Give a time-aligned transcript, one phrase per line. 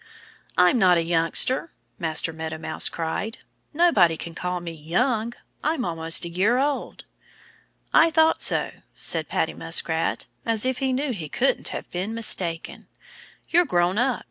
[0.57, 1.69] "I'm not a youngster!"
[1.99, 3.37] Master Meadow Mouse cried.
[3.71, 5.33] "Nobody can call me young.
[5.63, 7.05] I'm almost a year old!"
[7.93, 12.87] "I thought so," said Paddy Muskrat, as if he knew he couldn't have been mistaken.
[13.49, 14.19] "You're grown up.